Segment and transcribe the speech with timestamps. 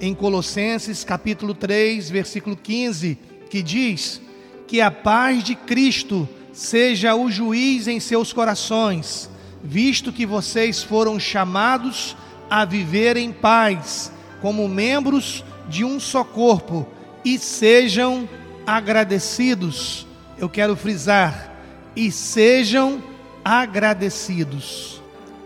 [0.00, 3.18] em Colossenses capítulo 3, versículo 15,
[3.50, 4.20] que diz:
[4.66, 9.28] Que a paz de Cristo seja o juiz em seus corações,
[9.62, 12.16] visto que vocês foram chamados
[12.48, 16.88] a viver em paz, como membros de um só corpo,
[17.24, 18.28] e sejam
[18.66, 20.06] agradecidos.
[20.38, 21.54] Eu quero frisar,
[21.94, 23.02] e sejam
[23.44, 25.02] agradecidos.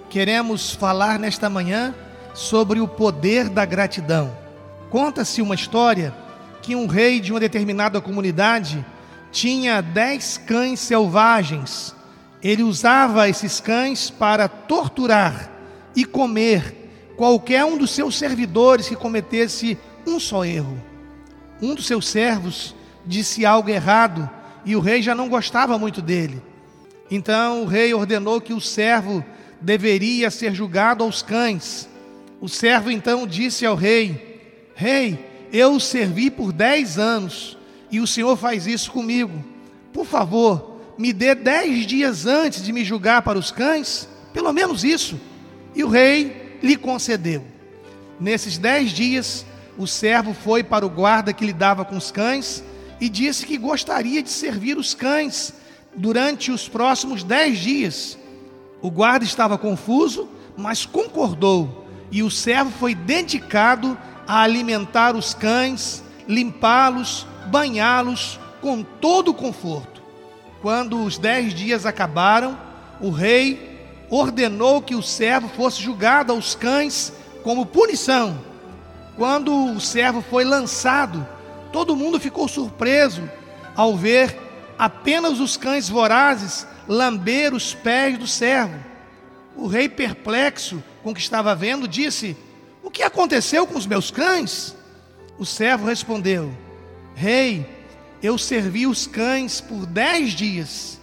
[0.08, 1.92] Queremos falar nesta manhã
[2.32, 4.43] sobre o poder da gratidão.
[4.94, 6.14] Conta-se uma história
[6.62, 8.86] que um rei de uma determinada comunidade
[9.32, 11.92] tinha dez cães selvagens.
[12.40, 15.50] Ele usava esses cães para torturar
[15.96, 20.80] e comer qualquer um dos seus servidores que cometesse um só erro.
[21.60, 22.72] Um dos seus servos
[23.04, 24.30] disse algo errado
[24.64, 26.40] e o rei já não gostava muito dele.
[27.10, 29.24] Então o rei ordenou que o servo
[29.60, 31.88] deveria ser julgado aos cães.
[32.40, 34.33] O servo então disse ao rei:
[34.74, 37.56] Rei, eu o servi por dez anos
[37.90, 39.44] e o Senhor faz isso comigo.
[39.92, 44.82] Por favor, me dê dez dias antes de me julgar para os cães, pelo menos
[44.82, 45.20] isso.
[45.74, 47.44] E o rei lhe concedeu.
[48.18, 49.46] Nesses dez dias,
[49.78, 52.62] o servo foi para o guarda que lidava com os cães
[53.00, 55.52] e disse que gostaria de servir os cães
[55.96, 58.18] durante os próximos dez dias.
[58.80, 66.02] O guarda estava confuso, mas concordou, e o servo foi dedicado a alimentar os cães,
[66.26, 70.02] limpá-los, banhá-los com todo o conforto.
[70.62, 72.58] Quando os dez dias acabaram,
[73.00, 73.74] o rei
[74.08, 77.12] ordenou que o servo fosse julgado aos cães
[77.42, 78.38] como punição.
[79.16, 81.26] Quando o servo foi lançado,
[81.72, 83.28] todo mundo ficou surpreso
[83.76, 84.38] ao ver
[84.78, 88.78] apenas os cães vorazes lamber os pés do servo.
[89.56, 92.36] O rei, perplexo com o que estava vendo, disse:
[92.94, 94.74] que aconteceu com os meus cães?
[95.36, 96.56] O servo respondeu:
[97.14, 97.66] Rei,
[98.22, 101.00] eu servi os cães por dez dias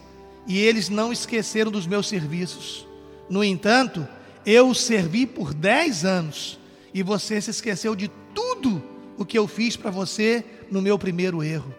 [0.48, 2.88] e eles não esqueceram dos meus serviços.
[3.30, 4.08] No entanto,
[4.46, 6.58] eu os servi por dez anos
[6.94, 8.82] e você se esqueceu de tudo
[9.18, 11.76] o que eu fiz para você no meu primeiro erro.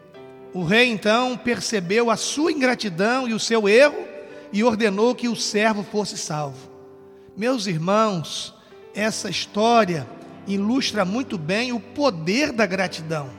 [0.52, 4.04] O rei então percebeu a sua ingratidão e o seu erro
[4.52, 6.70] e ordenou que o servo fosse salvo.
[7.34, 8.54] Meus irmãos,
[8.94, 10.06] essa história
[10.46, 13.30] ilustra muito bem o poder da gratidão.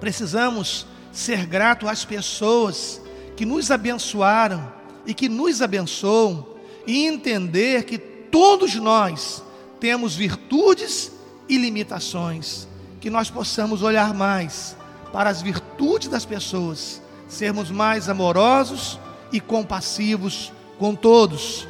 [0.00, 3.00] Precisamos ser gratos às pessoas
[3.36, 4.72] que nos abençoaram
[5.06, 6.46] e que nos abençoam
[6.86, 9.42] e entender que todos nós
[9.80, 11.12] temos virtudes
[11.48, 12.66] e limitações,
[13.00, 14.76] que nós possamos olhar mais
[15.12, 18.98] para as virtudes das pessoas, sermos mais amorosos
[19.32, 21.66] e compassivos com todos.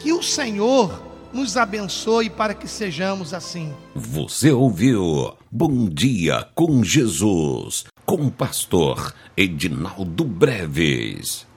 [0.00, 3.72] Que o Senhor nos abençoe para que sejamos assim.
[3.94, 11.47] Você ouviu Bom Dia com Jesus, com o pastor Edinaldo Breves.